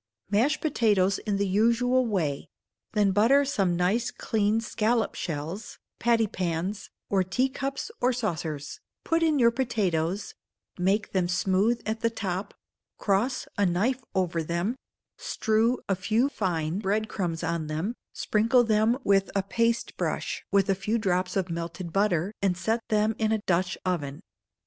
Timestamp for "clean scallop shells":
4.09-5.77